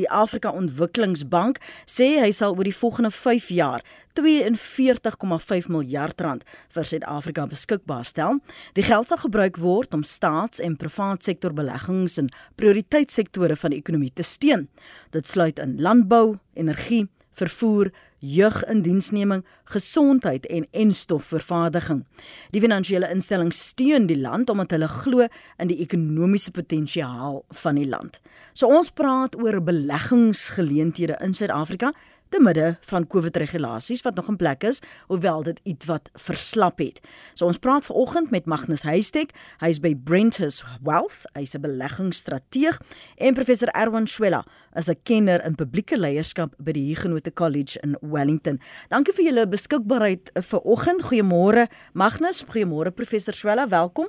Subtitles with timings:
[0.00, 3.84] die Afrika Ontwikkelingsbank, sê hy sal oor die volgende 5 jaar
[4.18, 8.40] 42,5 miljard rand vir Suid-Afrika beskikbaar stel.
[8.74, 13.78] Die geld sal gebruik word om staats- en privaat sektor beleggings in prioriteitssektore van die
[13.78, 14.68] ekonomie te steun.
[15.10, 22.04] Dit sluit in landbou, energie, vervoer, jeugindiensneming, gesondheid en enstofvervaardiging.
[22.54, 25.26] Die finansiële instelling steun die land omdat hulle glo
[25.58, 28.20] in die ekonomiese potensiaal van die land.
[28.52, 31.92] So ons praat oor beleggingsgeleenthede in Suid-Afrika
[32.30, 34.80] te midde van COVID regulasies wat nog in plek is,
[35.10, 37.00] hoewel dit iets wat verslap het.
[37.34, 39.34] So ons praat vanoggend met Magnus Heistek.
[39.60, 42.80] Hy is by Brentus Wealth, hy's 'n beleggingsstrateeg
[43.18, 44.44] en professor Erwan Swela
[44.76, 48.60] is 'n kenner in publieke leierskap by die Huguenot College in Wellington.
[48.88, 51.02] Dankie vir julle beskikbaarheid vanoggend.
[51.02, 54.08] Goeiemôre Magnus, goeiemôre professor Swela, welkom.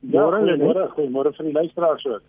[0.00, 2.22] Ja, goeiemôre, goeiemôre vir die luisteraars ook.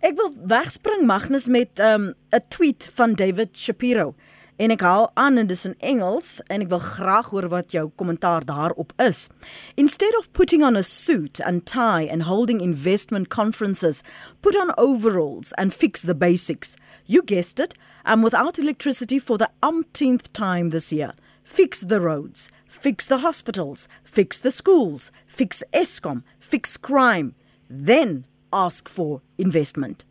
[0.00, 2.14] Ek wil wegspring Magnus met 'n um,
[2.48, 4.14] tweet van David Shapiro.
[4.56, 7.90] En ek haal aan en dis in Engels en ek wil graag hoor wat jou
[7.96, 9.28] kommentaar daarop is.
[9.74, 14.02] Instead of putting on a suit and tie and holding investment conferences,
[14.40, 16.76] put on overalls and fix the basics.
[17.04, 17.74] You guessed it,
[18.06, 21.12] I'm without electricity for the umpteenth time this year.
[21.44, 27.34] Fix the roads, fix the hospitals, fix the schools, fix Eskom, fix crime.
[27.68, 30.04] Then ask for investment.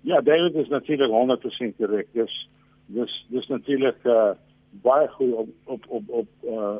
[0.00, 2.08] Ja, David is natuurlik 100% korrek.
[2.12, 2.48] Dis
[2.86, 4.30] dis dis natuurlik uh,
[4.70, 6.76] baie goed op op op op uh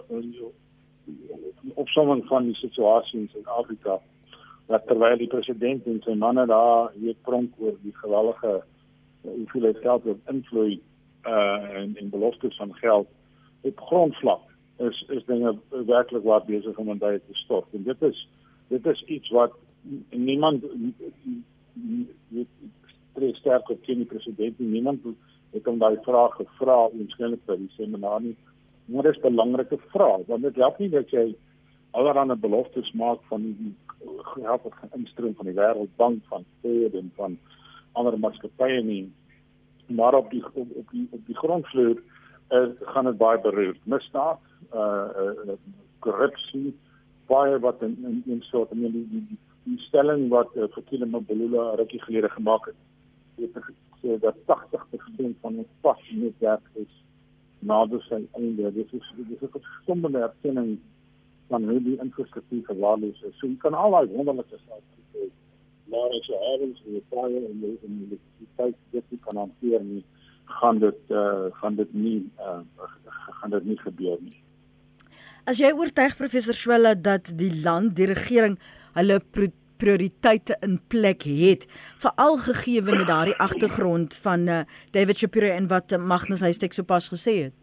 [1.74, 3.98] opsomming van die situasie in Suid-Afrika
[4.66, 9.80] dat terwyl die president en sy manne daar hier pronk oor die gewellige uh, hoeveelheid
[9.82, 10.80] geld wat invloei
[11.26, 13.08] uh en en beloftes van geld
[13.60, 14.46] op grondvlak
[14.78, 17.66] is is dinge werklik waar besig om aan te stop.
[17.74, 18.28] En dit is
[18.68, 19.52] dit is iets wat
[20.10, 20.64] niemand
[23.14, 24.68] tree sterk op teen die president nie.
[24.68, 25.04] Niemand
[25.50, 28.36] het hom daai vraag gevra oorskynlik by die seminar nie.
[28.90, 31.34] Maar dit is 'n belangrike vraag want dit help nie dat jy
[31.90, 33.74] allerlei beloftes maak van die
[34.22, 37.38] geld wat gaan instroom van die Wêreldbank van Fed en van
[37.92, 39.12] ander maatskappye nie.
[39.86, 42.02] Maar op die op, op die op die grondvloer
[42.50, 43.76] uh, gaan dit baie beroer.
[43.82, 44.38] Misdaad,
[44.74, 45.58] uh, uh
[45.98, 46.74] korrupsie,
[47.26, 51.06] baie wat in in, in soort van die, die, die die stelling wat uh, Fakile
[51.06, 52.78] Mabulula rukkie gelede gemaak het
[53.40, 56.92] het gesê dat 80% van ons pas netwerk is
[57.58, 58.72] nader sy einde.
[58.72, 60.78] Dit is dit is 'n verstommende erkenning
[61.48, 63.36] van hoe die infrastruktuur gewaarlees is.
[63.38, 65.28] So jy kan al daai wonderlike sake sê,
[65.90, 69.82] maar as jy ergens in die paai en jy in die tyd dit kan hanteer
[69.84, 70.04] nie,
[70.44, 72.88] gaan dit eh uh, gaan dit nie eh uh,
[73.40, 74.42] gaan dit nie gebeur nie.
[75.44, 78.58] As jy oortuig professor Swela dat die land, die regering
[78.98, 79.20] hulle
[79.80, 81.66] prioriteite in plek het
[82.02, 84.60] veral gegee met daardie agtergrond van uh,
[84.92, 87.54] David Shapiro en wat uh, Magnus Huystek sopas gesê het.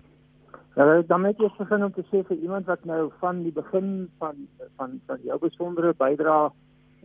[0.77, 4.09] Ja, dan moet jy begin om te sê vir iemand wat nou van die begin
[4.21, 6.49] van van van jou besondere bydrae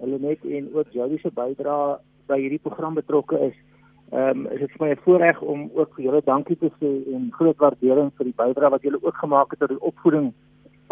[0.01, 1.97] hulle net en ook jou se bydrae
[2.29, 3.57] by hierdie program betrokke is.
[4.13, 7.31] Ehm um, is dit vir my voorreg om ook vir julle dankie te sê en
[7.39, 10.33] groot waardering vir die bydrae wat julle ook gemaak het tot die opvoeding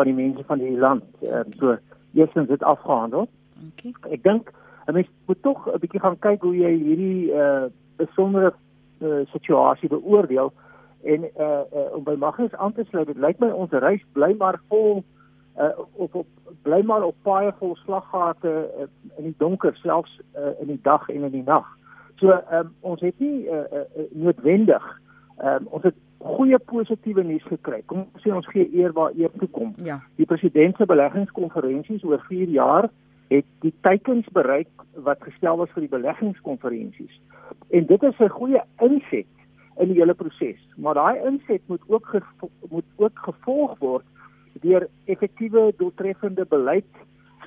[0.01, 1.05] van die mense van hierdie land.
[1.29, 1.77] Ehm um, so
[2.15, 3.29] eerstens dit afgehandel.
[3.73, 3.95] Okay.
[4.11, 4.53] Ek dink
[4.87, 7.65] 'n mens moet tog 'n bietjie gaan kyk hoe jy hierdie uh
[7.97, 8.53] besondere
[9.01, 10.53] uh, situasie beoordeel
[11.03, 13.07] en uh, uh om by Magnus aan te sluit.
[13.07, 15.05] Dit lyk my ons reis bly maar vol
[15.59, 16.27] uh op op
[16.63, 21.09] bly maar op paie vol slaggate uh, in die donker selfs uh, in die dag
[21.09, 21.67] en in die nag.
[22.17, 25.01] So um, ons het nie uh, uh, noodwendig
[25.45, 27.81] um, ons het goeie positiewe nuus gekry.
[27.87, 29.75] Kom ons sê ons gee eer waar eer toe kom.
[29.85, 30.01] Ja.
[30.21, 32.91] Die president se beleggingskonferensies oor 4 jaar
[33.31, 34.71] het die teikens bereik
[35.07, 37.21] wat gestel was vir die beleggingskonferensies.
[37.71, 39.31] En dit is 'n goeie inset
[39.79, 40.61] in die hele proses.
[40.77, 42.17] Maar daai inset moet ook
[42.71, 44.05] moet ook gevolg word
[44.61, 46.93] deur effektiewe doeltreffende beleid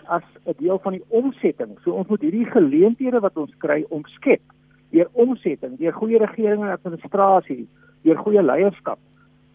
[0.07, 1.77] as 'n deel van die omsetting.
[1.83, 4.41] So ons moet hierdie geleenthede wat ons kry omskep
[4.89, 7.67] deur omsetting, deur goeie regering en administrasie,
[8.03, 8.99] deur goeie leierskap.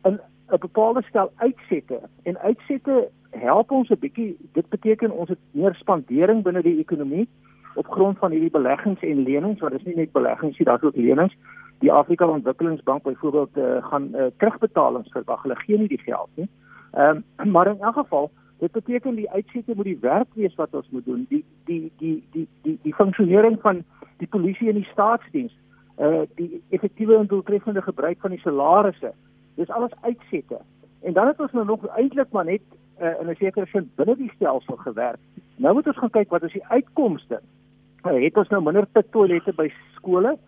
[0.04, 4.36] In 'n bepaalde stel uitsette en uitsette help ons 'n bietjie.
[4.52, 7.28] Dit beteken ons het meer spandering binne die ekonomie
[7.74, 10.82] op grond van hierdie beleggings en lenings want dit is nie net beleggings nie daar's
[10.82, 11.36] ook lenings.
[11.78, 15.42] Die Afrika Ontwikkelingsbank byvoorbeeld uh, gaan uh, terugbetalings verwag.
[15.42, 16.48] Hulle gee nie die geld nie.
[16.96, 20.88] Um, maar in elk geval dit beteken die uitsette moet die werk wees wat ons
[20.90, 21.26] moet doen.
[21.28, 23.84] Die die die die die die funksionering van
[24.16, 25.52] die polisie en die staatsdiens
[26.00, 29.12] uh die effektiewe en doeltreffende gebruik van die salarisse
[29.54, 30.60] dis alles uitsette
[31.02, 32.62] en dan het ons nou nog eintlik maar net
[33.00, 35.18] uh, in 'n sekere sin binne die stelsel gewerk.
[35.56, 37.40] Nou moet ons gaan kyk wat is die uitkomste.
[38.04, 40.38] Uh, het ons nou minder toilette by skole?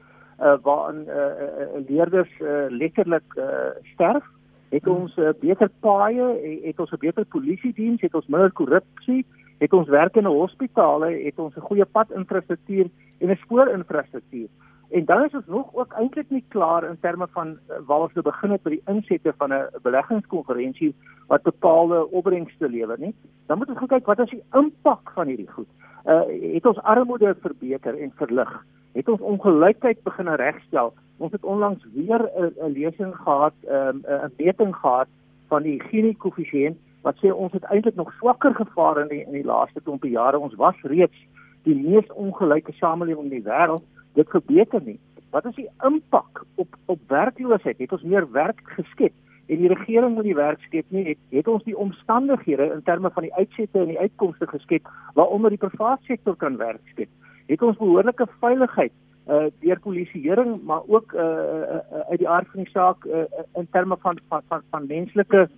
[0.43, 3.45] uh, waarin uh, uh, leerders uh, letterlik uh,
[3.93, 4.25] sterf
[4.69, 4.95] het hmm.
[4.95, 6.27] ons uh, beter paaie
[6.63, 9.27] het ons 'n beter polisie diens het ons minder korrupsie
[9.59, 12.87] het ons werkende hospitale het ons 'n goeie padinfrastruktuur
[13.19, 14.49] en 'n spoorinfrastruktuur
[14.91, 18.13] En dan is ons nog ook eintlik nie klaar in terme van uh, waar ons
[18.13, 20.95] nou begin het by die insette van 'n beleggingskonferensie
[21.27, 23.15] wat bepaalde opbrengste lewer nie.
[23.47, 25.69] Dan moet ons kyk wat is die impak van hierdie goed.
[26.05, 28.67] Uh het ons armoede verbeter en verlig?
[28.93, 30.93] Het ons ongelykheid begin regstel?
[31.17, 35.09] Ons het onlangs weer 'n lesing gehad, ehm, 'n um, meting gehad
[35.49, 39.33] van die Gini koëffisiënt wat sê ons het eintlik nog swakker gevaar in die in
[39.33, 40.39] die laaste klompie jare.
[40.39, 41.27] Ons was reeds
[41.63, 43.85] die mees ongelyke samelewing in die wêreld
[44.15, 44.99] dit gebeter nie.
[45.31, 47.79] Wat is die impak op op werkloosheid?
[47.79, 49.13] Het ons meer werk geskep
[49.51, 53.11] en die regering wil die werk skep nie het, het ons die omstandighede in terme
[53.11, 54.87] van die uitsette en die uitkomste geskep
[55.19, 57.11] waaronder die private sektor kan werk skep.
[57.51, 58.95] Het ons behoorlike veiligheid
[59.31, 63.69] uh deur polisieering maar ook uh, uh uit die aard van die saak uh, in
[63.71, 65.49] terme van van van, van menslike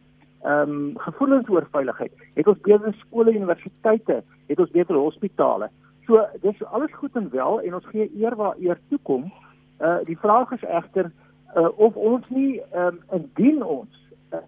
[0.42, 2.12] ehm um, gevoelens oor veiligheid.
[2.34, 5.68] Het ons beter skole en universiteite, het ons beter hospitale.
[6.06, 9.32] So dis alles goed en wel en ons gee eer waar eer toe kom.
[9.80, 11.12] Uh die vraag is egter
[11.56, 14.02] uh of ons nie um, indien ons
[14.32, 14.40] uh,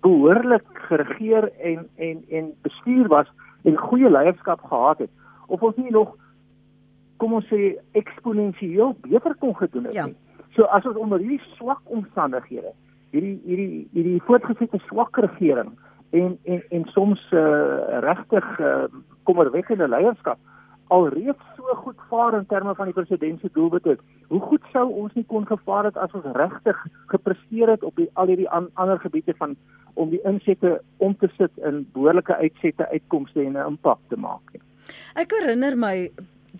[0.00, 3.26] behoorlik geregeer en en en bestuur was
[3.62, 5.10] en goeie leierskap gehad het
[5.46, 6.14] of ons nie nog
[7.16, 10.08] kom ons sê eksponensieel beter kon gedoen het ja.
[10.56, 12.72] So as ons onder hierdie swak omstandighede
[13.14, 15.72] hierdie hierdie hierdie voortgesette swak regering
[16.10, 18.84] en en en soms uh regtig uh
[19.24, 20.38] kommerwekkende leierskap
[20.88, 23.96] alreeds so goed vaar in terme van die president se doelwitte.
[24.28, 28.08] Hoe goed sou ons nie kon gevaar het as ons regtig gepresteer het op die
[28.12, 29.56] al hierdie an, ander gebiede van
[29.94, 34.56] om die insette om te sit in behoorlike uitsette uitkomste en 'n impak te maak.
[35.14, 36.10] Ek herinner my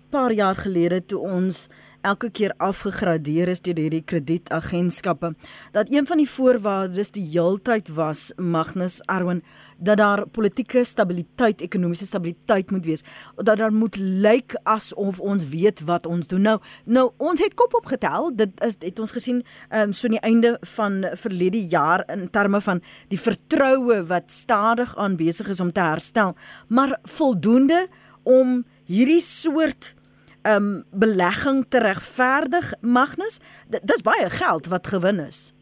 [0.09, 1.67] paar jaar gelede toe ons
[2.01, 5.33] elke keer afgegradeer is deur hierdie kredietagentskappe
[5.75, 9.43] dat een van die voorwaardes die heeltyd was Magnus Arwen
[9.77, 13.03] dat daar politieke stabiliteit, ekonomiese stabiliteit moet wees,
[13.35, 16.41] dat daar moet lyk asof ons weet wat ons doen.
[16.41, 18.31] Nou, nou ons het kop opgetel.
[18.35, 22.29] Dit is het ons gesien ehm um, so aan die einde van verlede jaar in
[22.29, 26.35] terme van die vertroue wat stadig aan besig is om te herstel,
[26.67, 27.87] maar voldoende
[28.23, 29.93] om hierdie soort
[30.41, 33.39] ehm um, belegging te regverdig Magnus.
[33.83, 35.53] Dis baie geld wat gewin is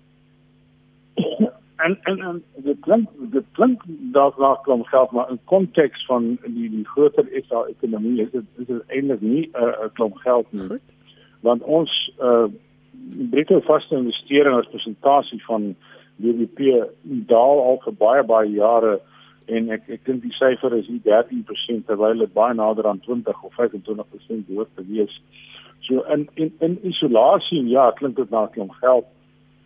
[1.85, 3.81] en en en dit klink dit klink
[4.17, 8.45] dat daar kom geld maar in konteks van die die groter SA ekonomie is dit
[8.61, 10.67] is dit eintlik nie 'n uh, 'n klomp geld nie.
[10.67, 10.87] Goed.
[11.41, 12.47] Want ons uh
[13.31, 15.75] bruto vaste investering as persentasie van
[16.15, 16.59] BBP
[17.31, 18.99] daal al vir baie baie jare
[19.45, 23.43] en ek ek dink die syfer is nie 13% terwyl dit baie nader aan 20
[23.43, 25.21] of 25% behoort te wees.
[25.79, 29.05] So in in in isolasie ja, klink dit na 'n klomp geld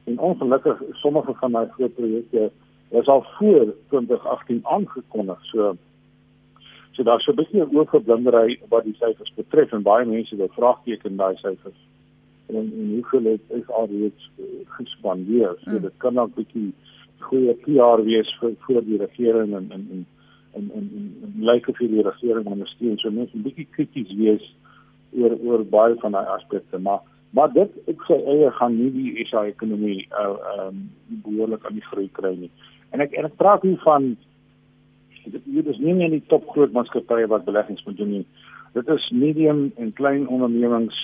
[0.09, 2.51] En ongelukkig sommige van my groot projekte
[2.89, 5.45] is al voor 2018 aangekondig.
[5.45, 5.75] So
[6.91, 11.15] so daar's so 'n bietjie oorgeblindery wat die syfers betref en baie mense wil vraagteken
[11.15, 11.81] daai syfers.
[12.45, 14.31] En en hoeveel het is al reeds
[14.65, 15.55] gespandeer.
[15.63, 15.81] So mm.
[15.81, 16.73] dit kan ook 'n bietjie
[17.19, 20.05] goeie PR wees vir vir die regering en en en
[20.53, 22.97] en en, en, en lyk of die regering ondersteun.
[22.97, 24.55] So mense 'n bietjie krities wees
[25.11, 26.99] oor oor baie van daai aspekte, maar
[27.37, 30.81] Maar dit ek sê eie gaan nie die SA ekonomie uh ehm um,
[31.25, 32.51] behoorlik aan die groei kry nie.
[32.89, 34.15] En ek en ek praat hier van
[35.29, 38.25] dit is nie net die top groot maatskappye wat beleggings moet doen nie.
[38.73, 40.97] Dit is medium en klein ondernemings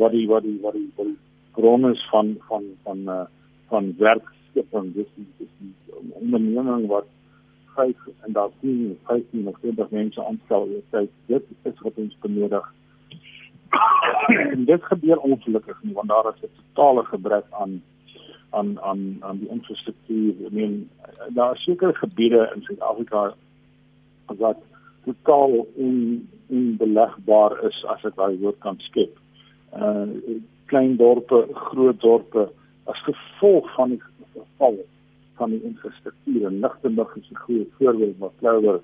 [0.00, 1.16] wat die wat die wat die, die
[1.56, 3.24] grond is van van van uh
[3.70, 5.54] van werkskeping dis dis
[6.20, 7.08] onderneming wat
[7.76, 10.68] vyf en daar sien 15 of 20 mense aanstel.
[11.26, 12.66] Dit is wat ons benodig
[14.52, 17.82] en dit gebeur ongelukkig nie want daar is 'n totale gebrek aan
[18.50, 20.34] aan aan aan die infrastruktuur.
[20.46, 20.90] I mean
[21.28, 23.34] daar is sekere gebiede in Suid-Afrika
[24.26, 24.58] wat
[25.04, 29.18] totaal on, onbelegbaar is as ek daai woord kan skep.
[29.74, 30.06] Uh
[30.70, 32.50] klein dorpe, groot dorpe
[32.84, 34.02] as gevolg van die
[34.34, 34.76] geval
[35.34, 38.80] van die infrastruktuur en Lichtenburg is 'n goeie voorbeeld wat Clover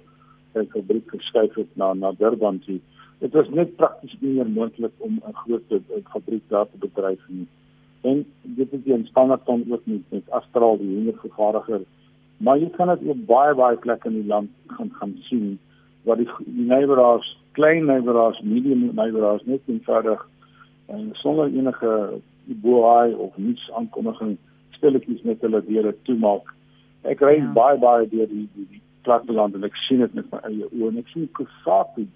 [0.53, 2.81] sy fabriek geskuif het na na Durban toe
[3.19, 5.75] dit was net prakties nie meer moontlik om 'n groot
[6.13, 7.47] fabriek daar te bedryf nie.
[8.01, 11.81] En dit is die omstandighede ook nie met Astral die hinder vervaardiger,
[12.37, 15.59] maar jy kan dit op baie baie plekke in die land gaan gaan sien
[16.03, 20.29] wat die, die neighbors, klein neighbors, medium neighbors net eenvoudig
[20.87, 24.37] en sonder enige boei of niks aankondiging
[24.71, 26.53] stilletjies met hulle deure toemaak.
[27.03, 27.49] Ek ry ja.
[27.57, 30.93] baie baie deur die die, die platteland en ek sien dit met my eie oë
[30.93, 32.07] en ek sien Kusatu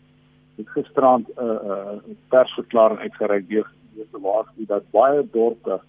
[0.61, 1.99] het gisterand 'n uh, uh,
[2.33, 3.69] persverklaring uitgereik deur
[4.13, 5.81] te waarsku dat baie dorpe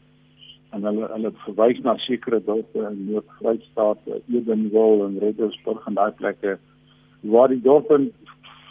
[0.72, 4.00] en hulle hulle verwys na sekere dorpe in Noord-Vrystaat,
[4.32, 6.58] Edenwil en Reddersburg en daai plekke
[7.22, 8.00] waar die dorpe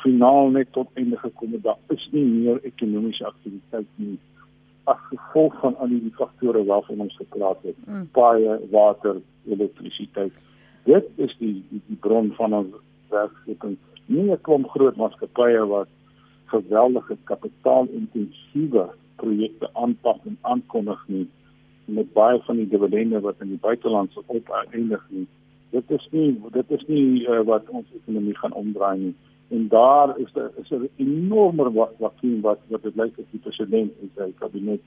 [0.02, 1.62] finaal net tot einde gekom het.
[1.62, 4.16] Daar is nie meer ekonomiese aktiwiteit nie
[4.90, 7.76] as gevolg van al die faktore waarvan ons gepraat het.
[7.87, 8.09] Mm.
[8.16, 10.33] Baie water, elektrisiteit.
[10.88, 12.75] Dit is die die, die bron van ons
[13.12, 13.76] werkskepping.
[14.11, 15.90] Nie 'n klomp groot maatskappye wat
[16.52, 18.85] geweldige kapitaalintensiewe
[19.23, 21.26] projekte aanpak en aankondig nie
[21.85, 25.26] met baie van die dividende wat in die buiteland se opeindig nie.
[25.71, 29.14] Dit is nie dit is nie uh, wat ons ekonomie gaan omdraai nie
[29.50, 33.93] en daar is daar is 'n enorme vakuum wat wat dit lyk of die president
[34.00, 34.81] en sy kabinet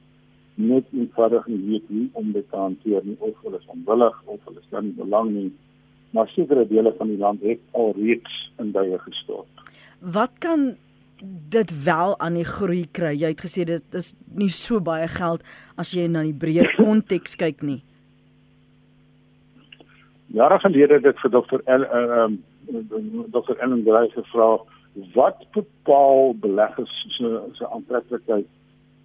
[0.56, 4.40] net eenvoudig nie weet hoe om dit te hanteer nie of hulle is onwillig of
[4.46, 5.52] hulle stel nie belang nie
[6.14, 9.64] maar sekere dele van die land het al reeds in duie gestort.
[10.00, 10.74] Wat kan
[11.50, 13.16] dit wel aan die groei kry?
[13.18, 15.44] Jy het gesê dit is nie so baie geld
[15.80, 17.82] as jy na die breër konteks kyk nie.
[20.34, 21.86] Jare gelede het ek vir dokter ehm
[22.26, 22.42] um,
[23.34, 23.58] Dr.
[23.60, 24.54] Ellen Gray gevra
[25.14, 28.48] wat bepaal beleggers se se aantreklikheid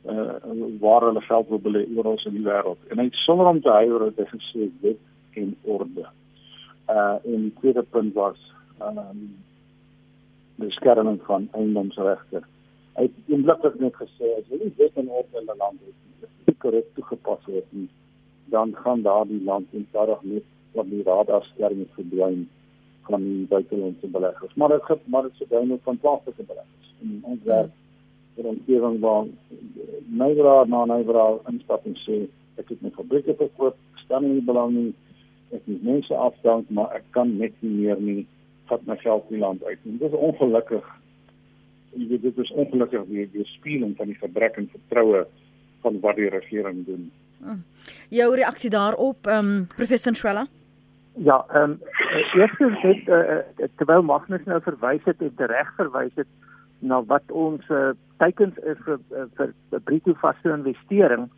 [0.05, 0.37] uh
[0.81, 2.79] waar hulle geld wil belê oral in die wêreld.
[2.88, 5.00] En hy sonder om te huiwer het hy gesê wet
[5.43, 6.07] en orde.
[6.88, 8.40] Uh die tweede punt was
[8.80, 9.37] um
[10.59, 12.42] beskerming van eiendomsregte.
[12.99, 15.95] Hy het eenliklik net gesê as jy nie wet en orde in 'n land het
[16.47, 17.88] nie, korrek toegepas word nie,
[18.50, 22.49] dan gaan daardie land eenvoudig net van die radarskerm verdwyn
[23.09, 24.54] van die buitelandse beleggers.
[24.54, 26.95] Maar dit gee maar dit se duim van plaaslike beleggers.
[27.02, 27.71] En ons werk
[28.37, 29.26] vir ons omgewing waar
[30.23, 32.18] nywer na nywer instap en sê
[32.59, 34.92] ek het my fabrieke verkoop, staan nie belang nie.
[35.49, 38.26] Ek het mense afdank, maar ek kan net nie meer nie
[38.69, 39.78] vat my geld in land uit.
[39.85, 40.85] En dit is ongelukkig.
[41.97, 45.25] Jy weet dit is ongelukkig die die spieeling van die gebrek aan vertroue
[45.85, 47.09] van wat die regering doen.
[47.40, 47.61] Hm.
[48.09, 50.47] Jou reaksie daarop, ehm um, professor Schweller?
[51.14, 51.81] Ja, ehm um,
[52.35, 56.28] eerstens het uh, terwyl Magnus nou verwys het en reg verwys het
[56.78, 57.90] na wat ons uh,
[58.23, 59.00] teikens is vir
[59.35, 61.28] vir, vir bruto vaste investering.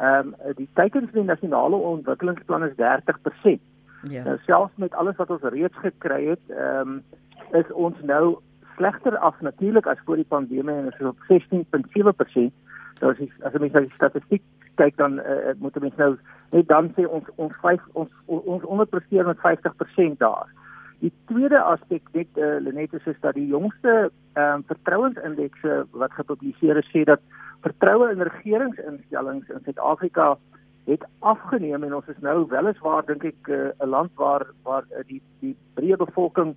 [0.00, 3.60] Ehm um, die teikens in die nasionale ontwikkelingsplan is 30%.
[4.08, 4.22] Ja.
[4.22, 7.02] Nou selfs met alles wat ons reeds gekry het, ehm um,
[7.52, 8.38] is ons nou
[8.76, 12.52] slegter af natuurlik as voor die pandemie en is op 16.7%.
[13.00, 14.42] Nou as jy as jy die statistiek
[14.80, 16.16] kyk dan uh, moet mense nou
[16.50, 20.48] net dan sê ons ons 5 ons ons onderpresteer met 50% daar.
[21.00, 26.12] Die tweede aspek net uh, Lenet is, is dat die jongste ehm um, vertrouensindekse wat
[26.12, 27.22] gepubliseer is sê dat
[27.64, 30.36] vertroue in regeringsinstellings in Suid-Afrika
[30.84, 34.84] het afgeneem en ons is nou weliswaar dink ek eh, 'n uh, land waar waar
[34.90, 36.54] uh, die die breë bevolking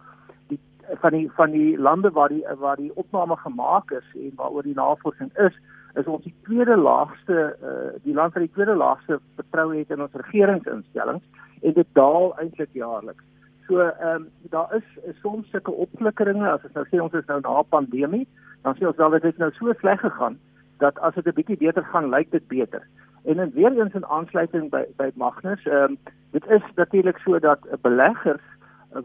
[0.51, 0.59] die
[1.01, 4.79] van die van die lande waar die waar die opname gemaak is en waaroor die
[4.79, 5.55] navorsing is
[5.95, 10.01] is ons die tweede laagste uh, die land wat die tweede laagste vertroue het in
[10.01, 11.23] ons regeringsinstellings
[11.61, 13.32] en dit daal eintlik jaarliks.
[13.67, 14.87] So ehm um, daar is,
[15.21, 18.27] soms sulke opflikkeringe as ons nou sê ons is nou na pandemie,
[18.63, 20.39] dan sê ons wel dit het nou so sleg gegaan
[20.83, 22.87] dat as dit 'n bietjie beter gaan, lyk dit beter.
[23.25, 25.97] En dan weer eens in aansluiting by by Magnus, ehm um,
[26.31, 28.43] dit is natuurlik so dat beleggers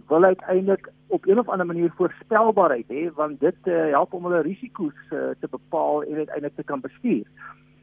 [0.07, 4.41] wil uiteindelik op een of ander manier voorspelbaarheid hê want dit uh, help om hulle
[4.41, 7.27] risiko's uh, te bepaal en uiteindelik te kan bestuur.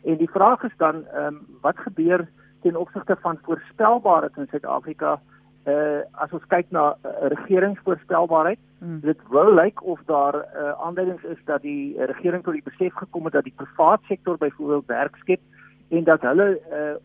[0.04, 2.28] En die vraag is dan ehm um, wat gebeur
[2.62, 5.22] ten opsigte van voorspelbaarheid in Suid-Afrika
[5.66, 9.00] uh as ons kyk na uh, regeringsvoorspelbaarheid hmm.
[9.02, 13.26] dit wou lyk of daar uh, aanduidings is dat die regering tot die besef gekom
[13.26, 15.42] het dat die private sektor byvoorbeeld werk skep
[15.90, 16.96] en dat hulle uh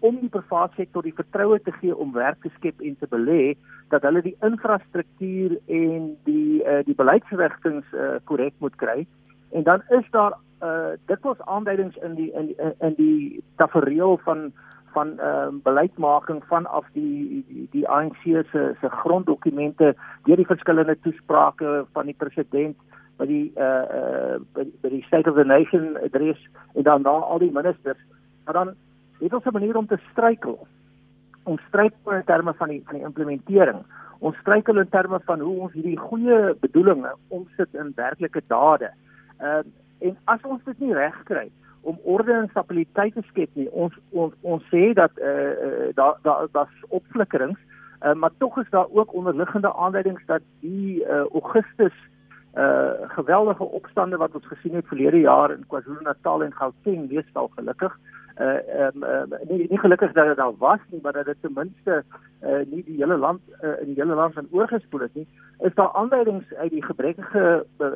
[0.00, 3.52] om die private sektor die vertroue te gee om werk te skep en te belê
[3.92, 9.04] dat hulle die infrastruktuur en die uh, die beleidsrigtinge uh, korrek moet kry
[9.52, 14.52] en dan is daar uh, dikwels aanduidings in die in die, in die tafereel van
[14.92, 19.94] van uh, beleidsmaking vanaf die die, ANC se se gronddokumente
[20.26, 22.76] deur die verskillende toesprake van die president
[23.20, 26.40] by die uh, uh by, by die state of the nation adres
[26.74, 28.00] en dan na al die ministers
[28.44, 28.74] maar dan
[29.18, 30.66] het ons 'n manier om te struikel.
[31.42, 33.82] Ons struikel in terme van die van die implementering.
[34.18, 38.90] Ons struikel in terme van hoe ons hierdie goeie bedoelings omsit in werklike dade.
[39.38, 39.62] Ehm uh,
[40.02, 41.50] en as ons dit nie reg kry
[41.82, 46.16] om orde en stabiliteit te skep nie, ons ons ons sê dat eh uh, daar
[46.22, 47.58] daar daar's opflikkerings,
[48.02, 51.94] uh, maar tog is daar ook onderliggende aanduidings dat die uh, Augustus
[52.54, 57.98] uh geweldige opstande wat ons gesien het verlede jaar in KwaZulu-Natal en Gauteng, weestal gelukkig,
[58.40, 61.52] uh um, uh, nie nie gelukkig dat dit daar was nie, maar dat dit ten
[61.54, 62.04] minste
[62.40, 65.26] uh nie die hele land uh, in die hele land van oorgespoel het nie,
[65.58, 67.86] is daar aanduidings uit die gebrekkige uh,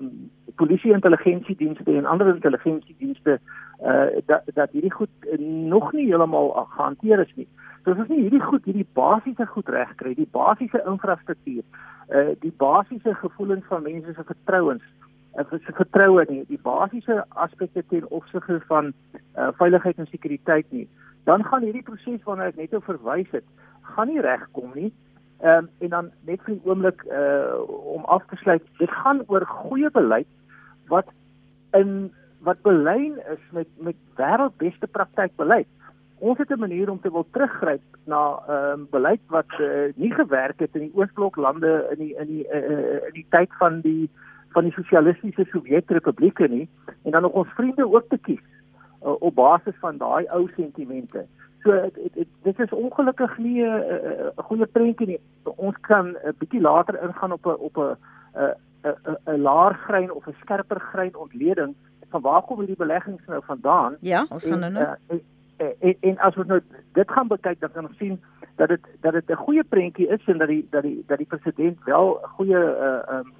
[0.00, 3.38] um, polisie intelligensiedienste en ander intelligensiedienste
[3.84, 5.38] uh dat dat hierdie goed uh,
[5.68, 7.48] nog nie heeltemal gehanteer is nie.
[7.84, 11.64] So as ons nie hierdie goed, hierdie basiese goed regkry, die basiese infrastruktuur,
[12.08, 15.05] uh die basiese gevoelens van mense se vertrouens en se
[15.44, 18.92] vertroue nie, die basiese aspekte ten opsigte van
[19.36, 20.88] uh, veiligheid en sekuriteit nie,
[21.24, 23.44] dan gaan hierdie proses waarna ek net verwys het,
[23.82, 24.92] gaan nie regkom nie.
[25.44, 27.60] Ehm um, en dan net vir 'n oomblik uh
[27.94, 30.28] om af te sluit, dit gaan oor goeie beleid
[30.88, 31.06] wat
[31.72, 35.68] in wat belyn is met met wêreldbeste praktyk beleid.
[36.18, 40.12] Ons het 'n manier om te wil teruggryp na ehm um, beleid wat uh, nie
[40.12, 43.80] gewerk het in die Oosblok lande in die in die uh, in die tyd van
[43.80, 44.10] die
[44.56, 46.68] van die sosialistiese Sowjetrepublieke nie
[47.04, 48.44] en dan nog ons vriende ook te kies
[49.04, 51.26] uh, op basis van daai ou sentimente.
[51.64, 55.20] So het, het, het, dit is ongelukkig nie 'n uh, uh, goeie prentjie nie.
[55.56, 57.96] Ons kan 'n uh, bietjie later ingaan op 'n op 'n
[58.88, 61.74] 'n 'n laer grein of 'n skerper grein ontleding
[62.10, 63.96] van waar kom hierdie beleggings nou vandaan?
[64.00, 64.96] Ja, ons gaan nou nou.
[65.06, 65.20] En,
[65.56, 66.60] en, en, en as ons nou
[66.92, 68.20] dit gaan bekyk dan kan ons sien
[68.56, 71.26] dat dit dat dit 'n goeie prentjie is en dat die dat die dat die
[71.26, 73.32] president wel 'n goeie uh um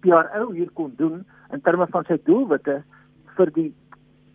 [0.00, 2.82] PRO hier kon doen in terme van sy doelwitte
[3.36, 3.70] vir die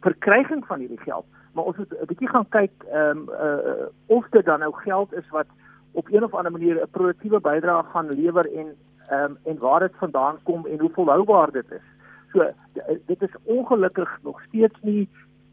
[0.05, 1.25] verkryging van hierdie geld.
[1.53, 5.13] Maar ons moet 'n bietjie gaan kyk ehm um, uh, of dit dan nou geld
[5.13, 5.47] is wat
[5.91, 8.75] op een of ander manier 'n produktiewe bydrae gaan lewer en
[9.09, 11.87] ehm um, en waar dit vandaan kom en hoe volhoubaar dit is.
[12.31, 12.51] So
[13.05, 15.09] dit is ongelukkig nog steeds nie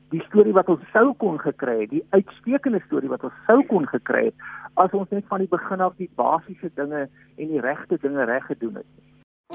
[0.09, 3.87] die storie wat ons sou kon gekry het, die uitstekende storie wat ons sou kon
[3.88, 4.35] gekry het
[4.75, 8.47] as ons net van die begin af die basiese dinge en die regte dinge reg
[8.47, 8.90] gedoen het.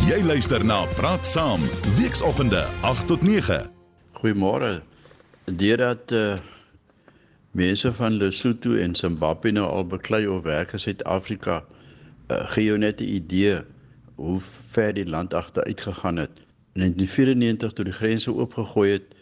[0.06, 1.62] Jy luister na Praat Saam,
[1.98, 3.66] weekoggende 8 tot 9.
[4.20, 4.82] Goeiemôre.
[5.46, 6.38] Deurdat uh
[7.58, 11.64] mense van Lesotho en Zimbabwe nou al beklei of werk in Suid-Afrika,
[12.30, 13.62] uh, gee jou net 'n idee
[14.16, 16.36] hoe ver die land agteruit gegaan het.
[16.74, 19.16] In 1994 toe die grense oopgegooi het,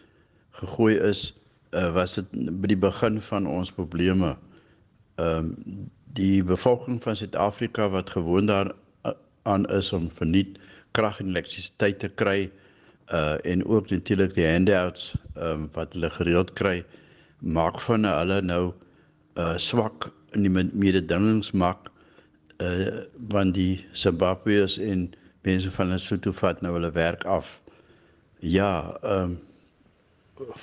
[0.52, 1.36] gegooi is,
[1.72, 2.28] uh, was dit
[2.62, 4.36] by die begin van ons probleme.
[5.16, 8.72] Ehm um, die bevolking van Suid-Afrika wat gewoon daar
[9.50, 10.60] aan is om verniet
[10.98, 12.50] krag en elektrisiteit te kry
[13.14, 15.14] uh en ook natuurlik die handouts
[15.48, 16.80] um wat hulle gereeld kry
[17.40, 18.64] maak van hulle nou
[19.38, 21.92] uh swak in die mededingingsmak
[22.64, 23.04] uh
[23.34, 25.10] want die Zimbabweërs en
[25.46, 27.60] mense van Lesotho vat nou hulle werk af.
[28.40, 29.38] Ja, um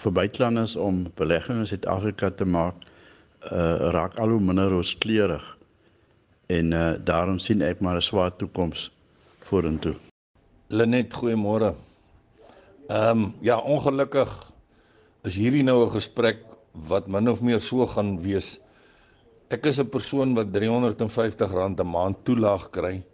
[0.03, 2.83] vir buitelanders om beleggings in Suid-Afrika te maak
[3.53, 5.45] uh raak al hoe minder rooskleurig.
[6.57, 8.91] En uh daarom sien ek maar 'n swaar toekoms
[9.49, 9.95] vorentoe.
[10.69, 11.75] Lenet, goeiemôre.
[12.89, 14.31] Ehm um, ja, ongelukkig
[15.29, 16.43] is hierdie nou 'n gesprek
[16.89, 18.61] wat min of meer so gaan wees.
[19.49, 23.05] Ek is 'n persoon wat R350 'n maand toelaag kry.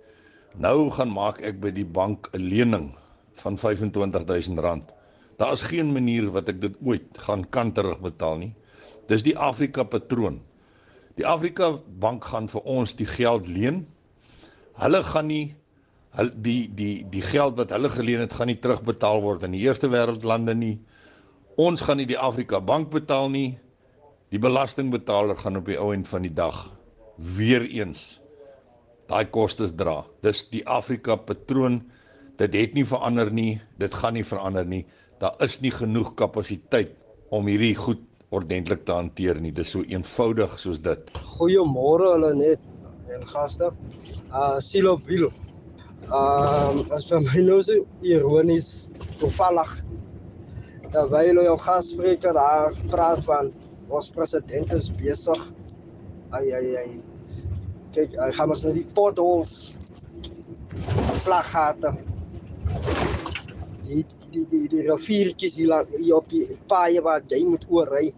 [0.57, 2.95] Nou gaan maak ek by die bank 'n lening
[3.43, 4.95] van R25000.
[5.37, 8.55] Daar is geen manier wat ek dit ooit gaan kan terugbetaal nie.
[9.07, 10.41] Dis die Afrika patroon.
[11.19, 13.83] Die Afrika bank gaan vir ons die geld leen.
[14.79, 15.57] Hulle gaan nie
[16.19, 19.65] hulle die die die geld wat hulle geleen het gaan nie terugbetaal word in die
[19.67, 20.77] eerste wêreldlande nie.
[21.59, 23.59] Ons gaan nie die Afrika bank betaal nie.
[24.31, 26.69] Die belastingbetaler gaan op die ou end van die dag
[27.39, 28.21] weer eens
[29.11, 30.05] daai kostes dra.
[30.23, 31.81] Dis die Afrika patroon.
[32.39, 33.59] Dit het nie verander nie.
[33.83, 34.85] Dit gaan nie verander nie.
[35.19, 36.95] Daar is nie genoeg kapasiteit
[37.35, 39.53] om hierdie goed ordentlik te hanteer nie.
[39.53, 41.13] Dis so eenvoudig soos dit.
[41.39, 43.71] Goeiemôre hulle net en gaste.
[44.29, 45.31] Uh Silo Bilo.
[46.09, 48.89] Um as vir my nou so ironies
[49.21, 49.73] toevallig
[50.93, 53.51] terwyl jou gasspreker daar praat van
[53.89, 55.43] ons president is besig.
[56.37, 56.91] Ai ai ai.
[57.97, 59.59] Kyk, hy gaan ons nou die potholes
[61.17, 61.95] slaggate.
[63.89, 68.13] Die die die die riviertjies hier langs hier op die paaie wat jy moet oorry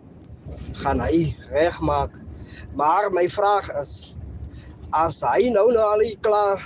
[0.83, 2.17] gaan hy regmaak.
[2.77, 3.95] Maar my vraag is
[4.97, 6.63] as hy nou nou al klaar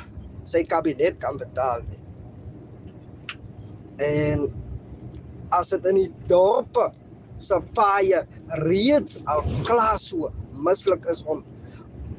[0.48, 2.00] sy kabinet kan betaal nie.
[4.04, 4.46] En
[5.54, 6.88] as dit in die dorpe
[7.42, 8.22] se paaie
[8.64, 10.30] reeds al klaar so
[10.64, 11.44] mislik is om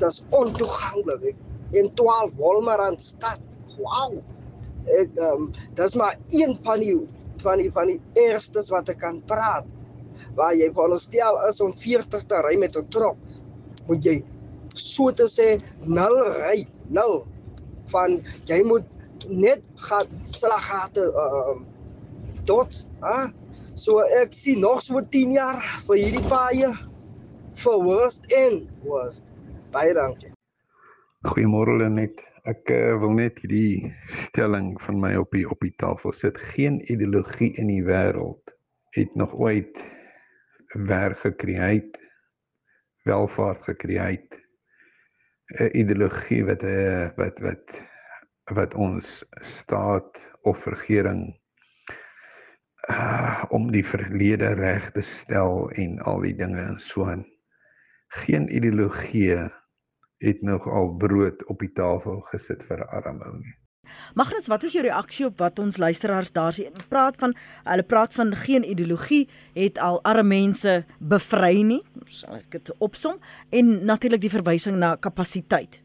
[0.01, 1.37] dis ontoeganklik
[1.75, 3.41] in 12 Wolmarand stad.
[3.77, 4.21] Wow.
[4.85, 6.95] Ek ehm um, dis maar een van die
[7.43, 9.67] van die van die eerstes wat ek kan praat.
[10.35, 13.17] Waar jy veronderstel is om 40 te ry met 'n trok,
[13.87, 14.23] moet jy
[14.73, 17.25] so te sê nul ry, nul
[17.91, 18.85] van jy moet
[19.27, 21.55] net gaan slaggate uh
[22.45, 23.31] tot, hè?
[23.75, 26.69] So ek sien nog so 10 jaar vir hierdie paaie
[27.55, 29.25] vir worst en worst.
[29.73, 30.31] Baie dankie.
[31.25, 32.21] Goeiemôre Lenet.
[32.45, 36.37] Ek uh, wil net hierdie stelling van my op die op die tafel sit.
[36.53, 38.53] Geen ideologie in die wêreld
[38.93, 39.81] het nog ooit
[40.77, 41.81] werk gekreë,
[43.09, 44.19] welvaart gekreë.
[45.57, 47.81] 'n Ideologie wat 'n uh, wat wat
[48.53, 51.33] wat ons staat of regering
[52.89, 57.25] uh, om die verlede reg te stel en al die dinge en so aan.
[58.21, 59.33] Geen ideologie
[60.23, 63.55] het nog al brood op die tafel gesit vir arme ou nie.
[64.15, 66.67] Magnus, wat is jou reaksie op wat ons luisteraars daar sê?
[66.89, 67.35] Praat van
[67.67, 71.81] hulle praat van geen ideologie het al arme mense bevry nie.
[72.05, 73.19] Sal ek dit opsom
[73.51, 75.81] en natuurlik die verwysing na kapasiteit.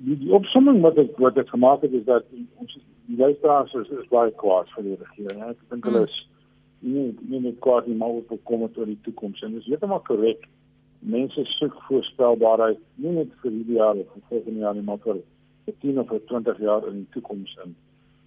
[0.00, 2.26] Die, die opsomming wat ek wat ek gemaak het is dat
[2.62, 2.78] ons
[3.10, 5.44] die luisteraars is, is baie kwaad vir die regering.
[5.50, 6.18] Ek dink hulle is
[6.80, 10.46] nie nie net kwaad nie, maar ook bekommerd oor die toekoms en dis heeltemal korrek
[11.00, 15.22] mense soek voorspelbaarheid nie net vir hierdie jaar of vir volgende jaar nie maar vir
[15.80, 17.74] 10 of 20 jaar in die toekoms in.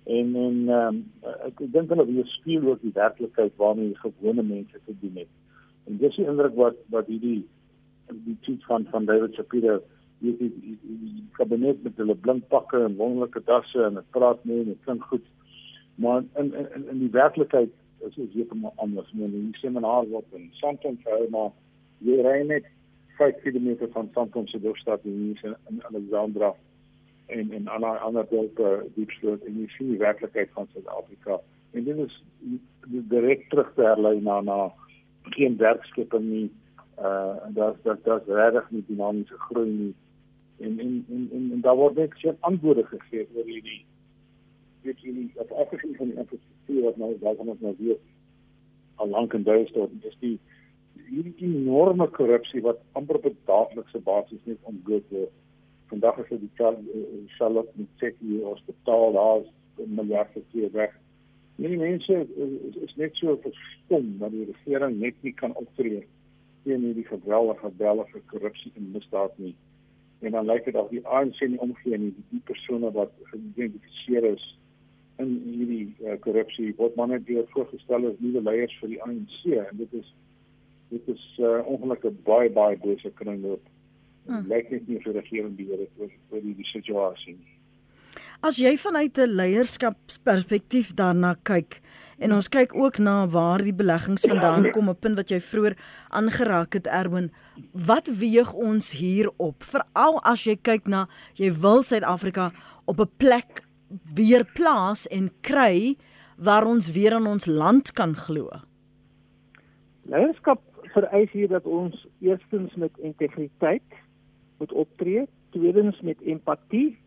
[0.03, 4.79] En en um, ek, ek dink hulle weer speel ook die werklikheid waarmee gewone mense
[4.85, 5.31] te doen het.
[5.87, 7.43] En dis die indruk wat wat hierdie
[8.25, 9.79] die tweet van van David Shapiro
[10.23, 14.11] hier die, die, die, die kabinet met hulle blink pakke en wonderlike dasse en dit
[14.15, 15.25] praat mee en dit klink goed.
[15.95, 17.71] Maar in in in die werklikheid
[18.07, 19.11] is dit heeltemal anders.
[19.13, 21.51] Men die seminar wat in Sandton gehou maar
[22.03, 22.69] jy ry net
[23.17, 26.53] 5 km van Sandton se dorpsstad in in Alexandra
[27.27, 31.39] en en ander ander dorpe diepsloot en jy sien die werklikheid van Suid-Afrika.
[31.71, 32.19] En dit is
[33.09, 34.57] direk terug te herlei na na
[35.37, 36.49] geen werkskeping nie.
[36.99, 39.95] Uh dat dat dat regtig nie dinamiese groei nie.
[40.59, 43.83] En en en en, en daar word net geen antwoorde gegee oor hierdie
[44.83, 47.99] weet jy nie op afgesien van die infrastruktuur wat nou daar van ons nou weer
[49.01, 50.35] al lank in Duitsland is die
[51.13, 55.31] hierdie enorme korrupsie wat amper op 'n daaglikse basis net omgeet word.
[55.91, 57.03] Vandag is dit die eh,
[57.37, 59.43] Charlotte Mitseki Hospitaal daar
[59.85, 60.93] 'n miljard vir weg.
[61.55, 66.07] Nie mense is, is net so verstom dat die regering net nie kan optree
[66.63, 69.55] teen hierdie geweldige geweldige korrupsie en misdaad nie.
[70.19, 74.23] En dan lyk dit of die ANC nie omgee nie, die, die persone wat geïdentifiseer
[74.23, 74.57] is
[75.21, 79.35] in hierdie uh, korrupsie word maar net weer voorgestel as nuwe leiers vir die ANC
[79.45, 80.13] en dit is
[80.93, 83.65] dit is uh, ongelukkig baie baie bose kringloop.
[84.27, 84.45] Hmm.
[84.47, 87.59] Lyk net nie vir regering beheer het oor oor die, die situasie nie.
[88.43, 91.79] As jy vanuit 'n leierskapsperspektief daarna kyk
[92.19, 95.75] en ons kyk ook na waar die beleggings vandaan kom, 'n punt wat jy vroeër
[96.09, 97.31] aangeraak het Erwin,
[97.71, 99.63] wat weeg ons hier op?
[99.63, 102.51] Veral as jy kyk na jy wil Suid-Afrika
[102.85, 103.63] op 'n plek
[104.15, 105.95] weer plaas en kry
[106.37, 108.49] waar ons weer in ons land kan glo.
[110.03, 113.95] Leierskap vereis hier dat ons eerstens met integriteit
[114.57, 116.97] moet optree, tweedens met empatie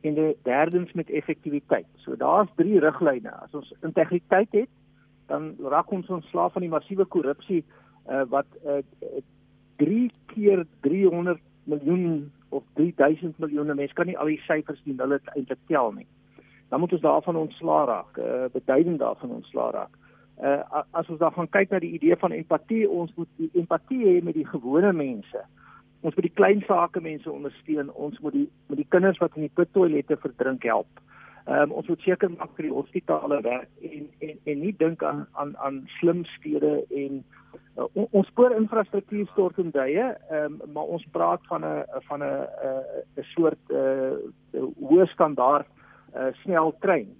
[0.00, 1.86] en derdens met effektiwiteit.
[1.96, 3.30] So daar's drie riglyne.
[3.30, 4.68] As ons integriteit het,
[5.26, 8.82] dan raak ons ontslaaf van die massiewe korrupsie uh, wat uh,
[9.80, 15.20] 3 keer 300 miljoen of 3000 miljoen mense kan nie al die syfers nie hulle
[15.32, 16.06] eintlik tel nie.
[16.68, 19.96] Dan moet ons daarvan ontslaa raak, uh, beduidend daarvan ontslaa raak
[20.42, 24.16] uh, as ons dan gaan kyk na die idee van empatie, ons moet empatie hê
[24.22, 25.44] met die gewone mense.
[26.04, 27.90] Ons moet die klein sake mense ondersteun.
[27.92, 31.00] Ons moet die met die kinders wat in die pittoilette verdrink help.
[31.44, 35.02] Ehm um, ons moet seker maak dat die hospitale werk en en en nie dink
[35.04, 37.18] aan aan aan slim stede en
[37.76, 42.24] uh, ons spoor infrastruktuur stort in duie, ehm um, maar ons praat van 'n van
[42.24, 42.46] 'n
[43.16, 44.16] 'n soort uh,
[44.88, 45.68] hoë standaard
[46.16, 47.12] uh, snel trein.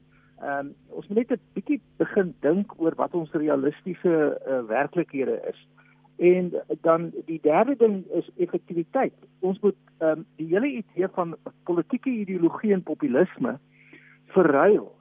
[0.44, 4.14] Ehm um, ons moet net 'n bietjie begin dink oor wat ons realistiese
[4.48, 5.60] uh, werklikhede is.
[6.16, 9.14] En dan die derde ding is effektiwiteit.
[9.40, 13.58] Ons moet ehm um, die hele idee van politieke ideologie en populisme
[14.36, 14.92] verruil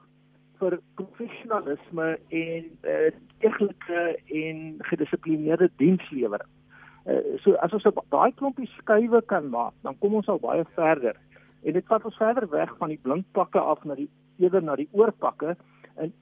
[0.58, 6.50] vir professionalisme en uh, tegelike en gedissiplineerde dienslewering.
[7.06, 10.64] Uh, so as ons op daai klompie skuwe kan maak, dan kom ons al baie
[10.74, 11.16] verder.
[11.64, 14.88] En dit vat ons verder weg van die blinkpakke af na die eerder na die
[14.92, 15.56] oorpakke
[16.02, 16.12] in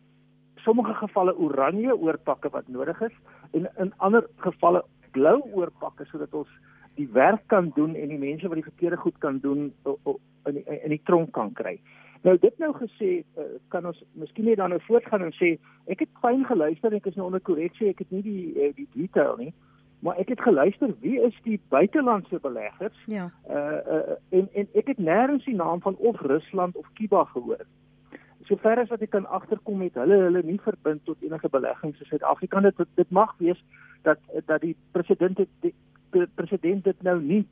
[0.64, 3.16] sommige gevalle oranje oorpakke wat nodig is
[3.52, 6.52] en in ander gevalle blou oorpakke sodat ons
[6.94, 9.72] die werk kan doen en die mense wat die verkeerde goed kan doen
[10.44, 11.78] in die, in die tronk kan kry.
[12.22, 13.44] Nou dit nou gesê eh,
[13.74, 15.56] kan ons miskien net dan nou voortgaan en sê
[15.90, 18.88] ek het fyn geluister ek is nou onder korreksie ek het nie die eh, die
[18.94, 19.50] detail nie
[20.02, 24.94] maar ek het geluister wie is die buitelandse beleggers ja uh, uh en en ek
[24.94, 27.66] het nêrens die naam van of Rusland of Kuba gehoor
[28.52, 32.12] sover as wat ek kan agterkom met hulle hulle nie verbind tot enige beleggings in
[32.12, 33.64] Suid-Afrika dit dit mag wees
[34.02, 35.74] dat dat die president dit die,
[36.36, 37.44] president dit nou nie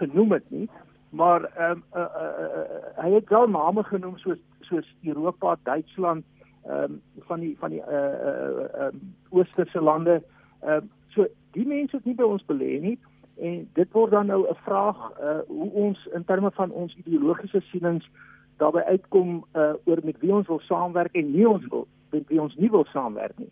[0.00, 0.68] genoem het nie
[1.10, 6.24] maar ehm um, uh, uh, uh, hy het wel name genoem soos soos Europa, Duitsland,
[6.64, 8.92] ehm um, van die van die eh uh, uh, uh,
[9.30, 10.22] oosterse lande.
[10.60, 12.98] Ehm uh, so die mense het nie by ons belê nie
[13.36, 17.60] en dit word dan nou 'n vraag uh, hoe ons in terme van ons ideologiese
[17.60, 18.10] sienings
[18.58, 22.40] daarbey uitkom uh, oor met wie ons wil saamwerk en nie ons wil met wie
[22.40, 23.50] ons nie wil saamwerk nie.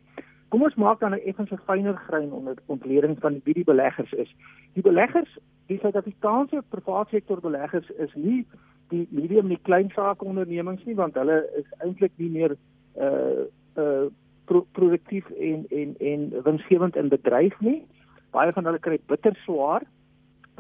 [0.49, 4.13] Kom ons maak dan 'n effens 'n fynere grein onder ontleding van wie die beleggers
[4.13, 4.35] is.
[4.73, 8.47] Die beleggers, die Suid-Afrikaanse private sektor beleggers is nie
[8.89, 12.57] die medium en klein sake ondernemings nie want hulle is eintlik nie meer
[13.01, 13.45] uh
[13.77, 14.07] uh
[14.47, 17.83] pro produktief en en en winsgewend in bedryf nie.
[18.31, 19.83] Baie van hulle kry bitter swaar.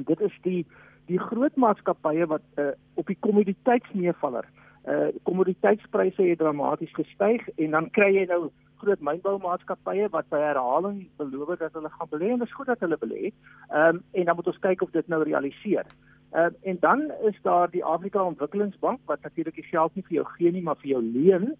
[0.04, 0.66] Dit is die
[1.06, 4.48] die groot maatskappye wat uh, op die kommoditeitsmeevaller
[4.86, 8.50] uh kommoditeitspryse het dramaties gestyg en dan kry jy nou
[8.82, 12.84] groot mynboumaatskappye wat by herhaling beloof dat hulle gaan belê en dit is goed dat
[12.84, 13.32] hulle belê.
[13.70, 15.90] Ehm um, en dan moet ons kyk of dit nou realiseer.
[16.32, 20.18] Ehm uh, en dan is daar die Afrika Ontwikkelingsbank wat natuurlik die geld nie vir
[20.20, 21.54] jou gee nie, maar vir jou leen.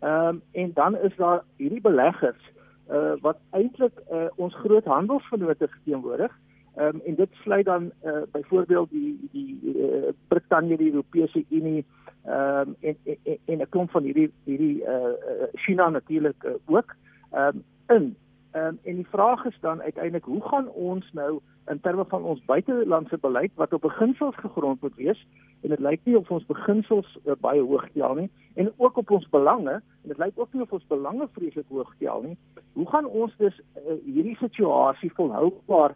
[0.00, 2.50] Ehm um, en dan is daar hierdie beleggers
[2.90, 6.32] uh wat eintlik uh ons groot handelsvennote verteenwoordig.
[6.32, 11.84] Ehm um, en dit sluit dan uh byvoorbeeld die die uh, Brittanje, die Europese Unie
[12.24, 12.96] ehm um, en,
[13.44, 16.94] en 'n klomp van hierdie hierdie uh China natuurlik uh, ook
[17.30, 17.64] ehm um,
[17.96, 18.16] in.
[18.50, 22.22] Ehm um, en die vraag is dan uiteindelik hoe gaan ons nou in terme van
[22.22, 25.26] ons buitelandse beleid wat op beginsels gegrond moet wees
[25.60, 29.10] en dit lyk nie of ons beginsels uh, baie hoog stel nie en ook op
[29.10, 32.36] ons belange en dit lyk ook nie of ons belange vreeslik hoog stel nie.
[32.72, 35.94] Hoe gaan ons dus uh, hierdie situasie volhoubaar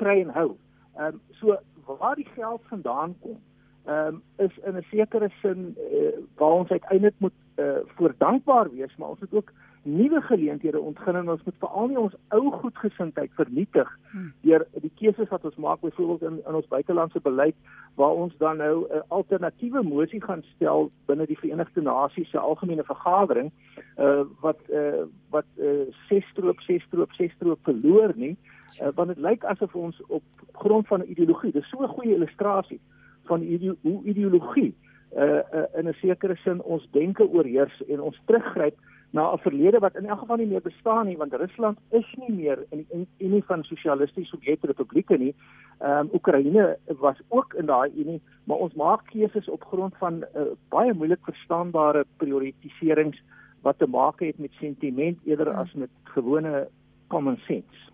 [0.00, 0.50] kry en hou?
[0.96, 1.56] Ehm um, so
[2.00, 3.38] waar die geld vandaan kom
[3.84, 8.70] ehm um, is in 'n sekere sin uh, waar ons uiteindelik moet uh, voor dankbaar
[8.70, 12.50] wees, maar ons moet ook nuwe geleenthede ontgin en ons moet veral nie ons ou
[12.52, 14.32] goedgesindheid vernietig hmm.
[14.44, 17.56] deur die keuses wat ons maak byvoorbeeld in in ons buitelandse beleid
[18.00, 22.84] waar ons dan nou 'n alternatiewe mosie gaan stel binne die Verenigde Nasies se algemene
[22.84, 23.50] vergadering
[23.96, 28.36] uh, wat uh, wat uh, ses stroop ses stroop ses stroop verloor nie
[28.82, 32.14] uh, want dit lyk asof ons op grond van 'n ideologie dis so 'n goeie
[32.14, 32.80] illustrasie
[33.24, 34.74] van ideo hoe ideologie
[35.16, 38.76] uh, uh, in 'n sekere sin ons denke oorheers en ons teruggryp
[39.10, 42.32] na 'n verlede wat in elk geval nie meer bestaan nie want Rusland is nie
[42.32, 45.34] meer in die Unie van Sosialistiese Sowjetrepublieke nie.
[45.78, 50.14] Ehm um, Oekraïne was ook in daai Unie, maar ons maak keuses op grond van
[50.14, 53.22] uh, baie moeilik verstaanbare prioritiserings
[53.62, 55.58] wat te maak het met sentiment eerder hmm.
[55.58, 56.68] as met gewone
[57.08, 57.90] common sense.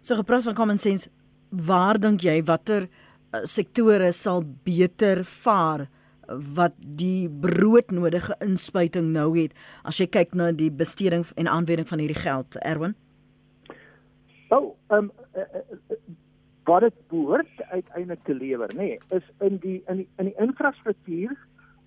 [0.00, 1.10] So gepraat van common sense,
[1.50, 5.88] waar dink jy watter uh, sektore sal beter vaar
[6.54, 11.98] wat die broodnodige inspuiting nou het as jy kyk na die besteding en aanwending van
[11.98, 12.94] hierdie geld Erwin?
[14.48, 15.98] Oh, ehm um, uh, uh,
[16.64, 20.36] wat dit behoort uiteindelik te lewer, nê, nee, is in die in die in die
[20.38, 21.36] infrastruktuur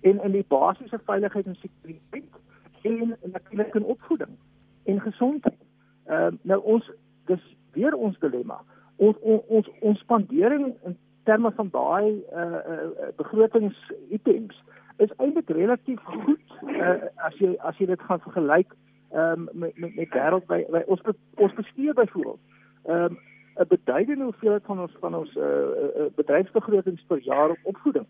[0.00, 2.40] en in die basiese veiligheid en sekuriteit
[2.82, 4.36] en natuurlik in opvoeding
[4.84, 5.60] en gesondheid.
[6.06, 6.90] Ehm um, nou ons
[7.24, 8.60] dis weer ons dilemma.
[8.96, 14.62] Ons ons ons, ons spandering in terme van daai uh, uh, begrotingsitems
[14.96, 16.90] is eintlik relatief goed uh,
[17.26, 18.74] as jy as jy dit gaan vergelyk
[19.14, 21.02] um, met met met wêreld by, by ons
[21.34, 22.40] ons bestuur byvoorbeeld.
[22.84, 23.18] Ehm um,
[23.54, 28.06] 'n beduidende hoeveelheid van ons van ons uh, uh, bedryfsbegrotings per jaar op opvoeding.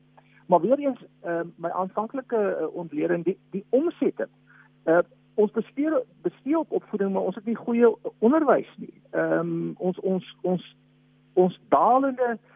[0.47, 4.29] Maar weer eens uh, my aanvanklike uh, ontleding die die omsette.
[4.85, 4.99] Uh,
[5.35, 9.03] ons bestuur bestuur op opvoeding maar ons het nie goeie onderwys nie.
[9.11, 10.77] Ehm um, ons ons ons
[11.33, 12.54] ons dalende uh,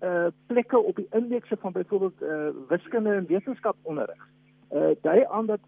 [0.00, 4.28] uh plekke op die indekse van byvoorbeeld uh wiskunde en wetenskap onderrig.
[4.72, 5.60] Uh dui aan dat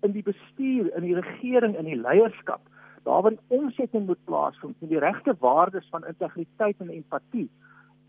[0.00, 2.60] in die bestuur, in die regering, in die leierskap,
[3.02, 7.50] daar waar omsetting moet plaasvind met die regte waardes van integriteit en empatie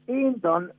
[0.05, 0.71] en dan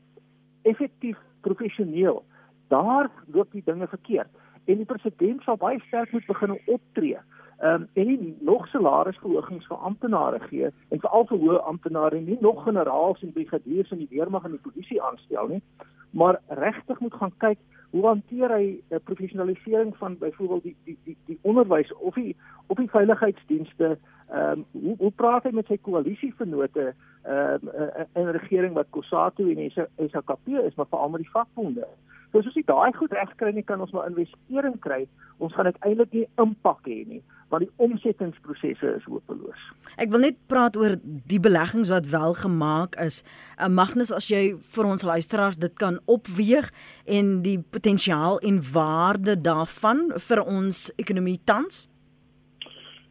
[0.63, 2.25] effektief professioneel.
[2.69, 4.29] Daar loop die dinge verkeerd
[4.65, 7.19] en die president sal baie sterk moet begin optree
[7.59, 12.21] ehm um, en nie nog salarisverhogings vir amptenare gee en vir al vir hoë amptenare
[12.21, 15.63] nie nog generaals en brigadiers in die weermag en die polisie aanstel nie
[16.11, 17.59] maar regtig moet gaan kyk
[17.91, 22.37] hoe hanteer hy 'n uh, professionalisering van byvoorbeeld die die die die onderwys of die
[22.67, 28.05] op die veiligheidsdienste ehm um, hoe hoe praat hy met sy koalisievennote ehm um, uh,
[28.15, 31.87] in regering wat COSATU en SAKP is maar veral met die vakbonde
[32.35, 35.05] So as ons nie daai goed regkry nie, kan ons maar investering kry.
[35.39, 37.21] Ons gaan uiteindelik nie impak hê nie,
[37.55, 39.65] want die omsettingsprosesse is hopeloos.
[40.01, 43.23] Ek wil net praat oor die beleggings wat wel gemaak is.
[43.55, 46.71] Uh, Magnus, as jy vir ons luisteraars dit kan opweeg
[47.07, 51.85] en die potensiaal en waarde daarvan vir ons ekonomie tans?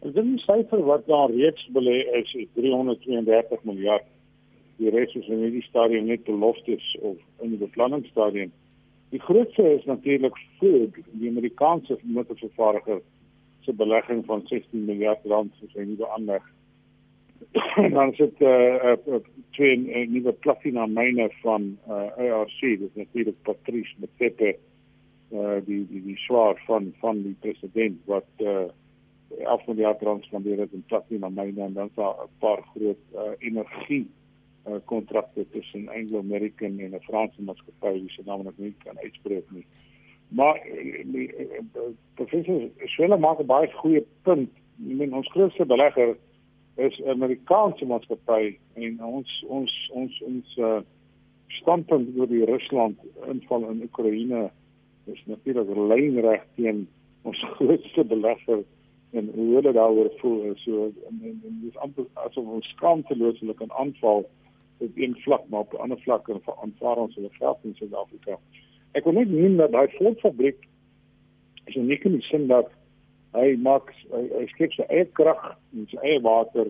[0.04, 4.10] Ek dink die syfer wat daar reeds belê is, is 332 miljard.
[4.82, 8.52] Die res is in die stadium net beloftes of in die beplanningsstadium.
[9.14, 13.04] Die grootste is natuurlik Ford, die Amerikaanse motorvervaardiger
[13.64, 16.52] se belegging van 16 miljard rand vir sy nuwe aanleg.
[17.98, 19.20] dan sit eh uh, uh,
[19.58, 25.84] twee uh, nuwe platina myne van uh, ARC, dis natuurlik Patrice Motsepe, eh uh, die
[25.90, 28.72] die die swaar van van die president wat eh uh,
[29.40, 33.34] 11 miljard rand spandeer het in platina myne en dan daar 'n paar groot uh,
[33.40, 34.08] energie
[34.68, 38.98] uh, kontrakte tussen Anglo American en 'n Franse maatskappy wie se naam ek nie kan
[39.00, 39.66] uitspreek nie.
[40.34, 40.62] Maar
[41.06, 41.30] die
[42.14, 44.50] professor Schweller maak 'n baie goeie punt.
[44.90, 46.18] Ek meen ons grootste belegger
[46.76, 50.82] is 'n Amerikaanse maatskappy en ons ons ons ons uh,
[51.48, 54.50] standpunt oor die Rusland inval in Oekraïne
[55.06, 56.88] is natuurlik lynreg teen
[57.22, 58.64] ons grootste belegger
[59.12, 63.40] en hoe hulle daaroor voel is so en, en, en dis amper asof ons skaamteloos
[63.40, 64.26] hulle kan aanval
[64.78, 68.40] op een vlak maar op 'n ander vlak en aanvaar ons hulle geld in Suid-Afrika.
[68.94, 70.60] Ek wil net noem dat daai Ford-fabriek
[71.66, 72.70] is uniek in die sin dat
[73.34, 75.42] hy maak hy, hy skep sy eie krag
[75.74, 76.70] en sy eie water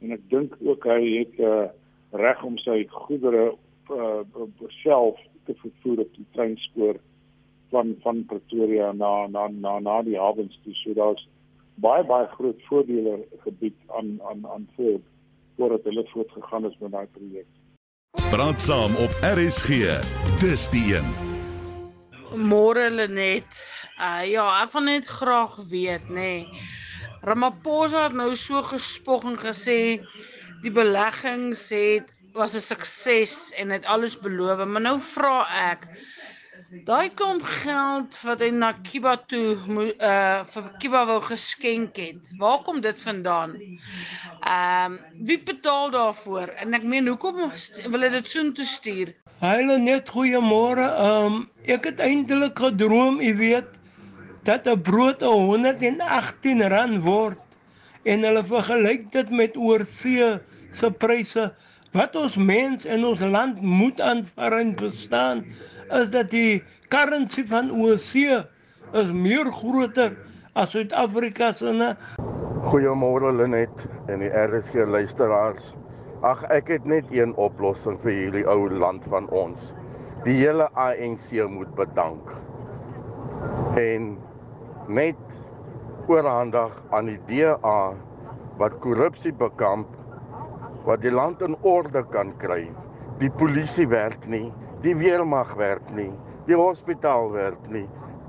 [0.00, 1.68] en ek dink ook hy het uh,
[2.18, 3.52] reg om sy goedere
[3.92, 4.22] uh,
[4.80, 6.98] self te vervoer op die treinspoor
[7.70, 11.22] van van Pretoria na na na na die hawens toe so daar's
[11.78, 14.98] baie baie groot voordele gebied aan aan aan voor
[15.56, 17.48] voordat hulle voortgegaan het met daai projek.
[18.30, 19.68] Praat saam op RSG.
[20.40, 21.29] Dis die een.
[22.34, 23.48] Môre Lenet.
[23.98, 26.46] Uh ja, ek wil net graag weet, nê.
[26.46, 26.62] Nee,
[27.22, 30.00] Ramaphosa het nou so gespog en gesê
[30.62, 35.36] die beleggings het was 'n sukses en het alles beloof, maar nou vra
[35.72, 35.84] ek
[36.86, 39.58] Daai kom geld wat hy na Kiba toe
[39.90, 42.28] uh vir Kiba wou geskenk het.
[42.38, 43.56] Waar kom dit vandaan?
[43.58, 46.48] Ehm um, wie betaal daarvoor?
[46.62, 47.50] En ek meen hoekom
[47.90, 49.10] wil hy dit soontoe stuur?
[49.40, 50.84] Hallo net goeiemôre.
[50.84, 53.78] Ehm um, ek het eintlik gedroom, jy weet,
[54.44, 57.56] dat 'n brood 118 rand word
[58.04, 60.28] en hulle vergelyk dit met oorsee
[60.76, 61.46] se pryse
[61.96, 65.44] wat ons mens in ons land moet aanvaar en verstaan
[66.02, 66.60] is dat die
[66.92, 68.44] currency van oorsee
[68.92, 70.20] is meer groter
[70.52, 71.96] as Suid-Afrika se.
[72.68, 75.79] Goeiemôre Lenet en die RSG luisteraars.
[76.20, 79.70] Ag ek het net een oplossing vir hierdie ou land van ons.
[80.26, 82.34] Die hele ANC moet bedank.
[83.80, 84.10] En
[84.92, 85.38] net
[86.12, 87.78] oorhandig aan die DA
[88.60, 89.96] wat korrupsie bekamp
[90.84, 92.66] wat die land in orde kan kry.
[93.24, 94.50] Die polisie werk nie,
[94.84, 96.10] die weermag werk nie,
[96.44, 97.86] die hospitaal werk nie.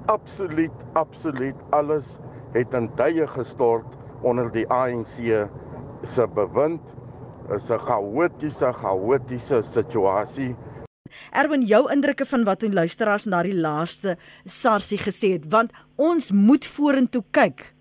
[0.08, 2.16] Absoluut, absoluut alles
[2.56, 5.20] het in tye gestort onder die ANC
[6.08, 6.96] se bewind.
[7.56, 10.56] Is 'n chaotiese, chaotiese situasie.
[11.32, 16.32] Erwin, jou indrukke van wat die luisteraars na die laaste SARSie gesê het, want ons
[16.32, 17.74] moet vorentoe kyk.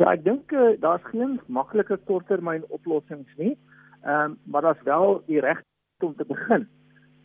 [0.00, 3.58] Ja, ek dink uh, daar's geen maklike korttermyn oplossings nie.
[4.04, 5.60] Ehm um, maar daar's wel die reg
[6.00, 6.68] om te begin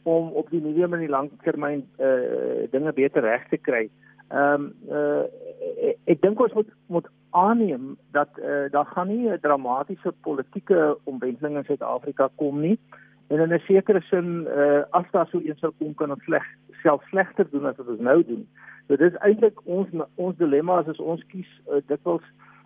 [0.04, 3.88] om op die medium en die langtermyn eh uh, dinge beter reg te kry.
[3.88, 9.08] Ehm um, eh uh, ek dink ons moet moet aanneem dat eh uh, daar gaan
[9.08, 12.80] nie 'n dramatiese politieke omwenteling in Suid-Afrika kom nie.
[13.28, 16.24] En in 'n sekere sin eh uh, as daar so iets sou kom kan ons
[16.24, 16.46] sleg
[16.82, 18.48] self slegter doen as wat ons nou doen.
[18.88, 22.24] So dis eintlik ons ons dilemma as ons kies uh, dikwels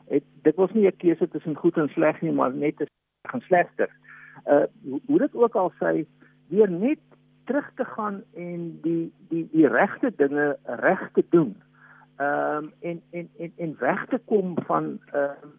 [0.10, 2.88] het dikwels nie 'n keuse tussen goed en sleg nie, maar net 'n
[3.28, 3.90] gaan slegter.
[4.46, 4.66] Uh
[5.08, 6.06] hoe dit ook al sê,
[6.48, 7.00] weer net
[7.50, 11.56] terug te gaan en die die die regte dinge reg te doen.
[12.18, 15.50] Ehm um, en en en en weg te kom van ehm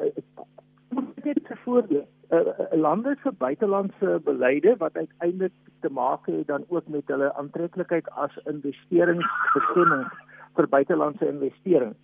[0.00, 2.06] uh, dit te voordeel.
[2.30, 2.40] Uh,
[2.70, 8.36] lande se buitelandse beleide wat uiteindelik te maak het dan ook met hulle aantreklikheid as
[8.44, 10.04] investeringsbestemming
[10.54, 11.94] vir buitelandse investering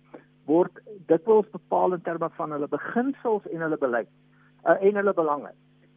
[0.45, 4.09] word dit word bepaal in terme van hulle beginsels en hulle beleid
[4.65, 5.51] uh, en hulle belange.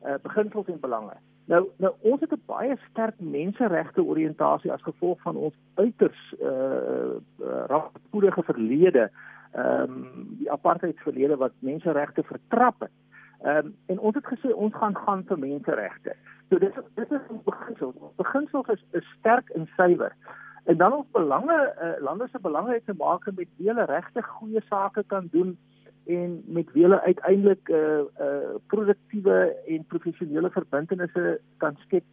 [0.05, 1.17] Uh, beginsels en belange.
[1.49, 6.49] Nou nou ons het 'n baie sterk menseregte oriëntasie as gevolg van ons uiters uh,
[6.49, 9.11] uh rampspoedige verlede.
[9.53, 12.97] Ehm um, die apartheidsverlede wat menseregte vertrap het.
[13.43, 16.15] Ehm um, en ons het gesê ons gaan gaan vir menseregte.
[16.49, 17.95] So dis dis is ons beginsels.
[17.95, 20.13] Ons beginsels is, is sterk en suiwer.
[20.65, 24.27] En dan ons belange uh, lande se belange het te maak met wie hulle regtig
[24.27, 25.59] goeie sake kan doen
[26.09, 32.05] en met wie hulle uiteindelik 'n uh, uh, produktiewe en professionele verbintenisse kan skep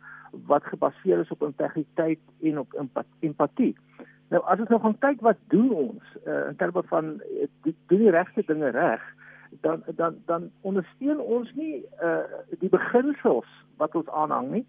[0.45, 2.85] wat gebaseer is op integriteit en op
[3.19, 3.75] empatie.
[4.29, 7.99] Nou as ons nou gaan kyk wat doen ons uh, in terme van uh, doen
[8.03, 9.01] die regte dinge reg,
[9.61, 12.25] dan dan dan ondersteun ons nie uh,
[12.59, 14.65] die beginsels wat ons aanhang nie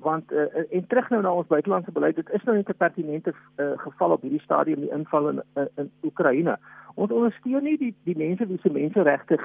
[0.00, 3.34] want uh, en terug nou na ons buitelandse beleid dit is nou net 'n pertinente
[3.56, 6.58] uh, geval op hierdie stadium die inval in in, in Oekraïne
[6.94, 9.38] ons ondersteun nie die die mense wie se menseregte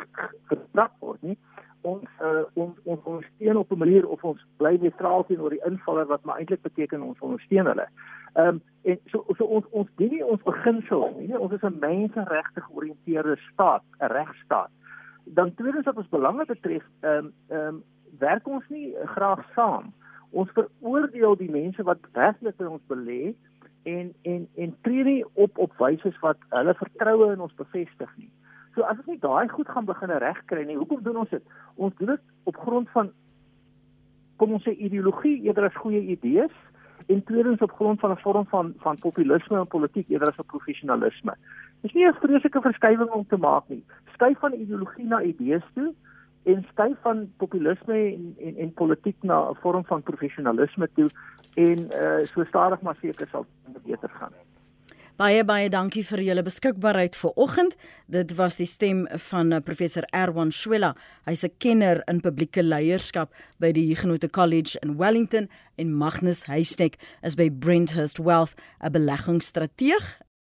[0.48, 1.38] vertrap word nie
[1.84, 6.06] ons uh, ons ons ondersteun op 'n manier of ons bly neutraal teenoor die invaller
[6.06, 7.88] wat maar eintlik beteken ons ondersteun hulle.
[8.34, 11.38] Ehm um, en so so ons ons dien nie ons beginsels nie.
[11.38, 14.72] Ons is 'n menseregte georiënteerde staat, 'n regstaat.
[15.26, 17.84] Dan tweedens wat ons belange betref, ehm um, ehm um,
[18.20, 19.94] werk ons nie graag saam.
[20.34, 23.34] Ons veroordeel die mense wat werklik by ons belê
[23.90, 28.30] en en en tree nie op op wyse wat hulle vertroue in ons bevestig nie.
[28.74, 31.44] So as ons nie daai goed gaan begin regkry nie, hoekom doen ons dit?
[31.76, 33.12] Ons doen dit op grond van
[34.42, 36.56] kom ons sê ideologie eerder as goeie idees
[37.12, 40.54] en tweedens op grond van 'n vorm van van populisme en politiek eerder as 'n
[40.56, 41.36] professionalisme.
[41.82, 43.84] Dis nie 'n vreeslike verskywing om te maak nie.
[44.14, 45.94] Skuif van ideologie na idees toe
[46.44, 51.10] en skuif van populisme en en en politiek na 'n vorm van professionalisme toe
[51.56, 54.34] en uh so stadig maar seker sal dit beter gaan.
[55.14, 57.76] Baie baie dankie vir julle beskikbaarheid vir oggend.
[58.10, 60.96] Dit was die stem van eh, professor Erwan Swela.
[61.30, 63.30] Hy's 'n kenner in publieke leierskap
[63.60, 70.23] by die Huguenot College in Wellington en Magnus Heistek is by Brenthurst Wealth, 'n beleggingsstrateeg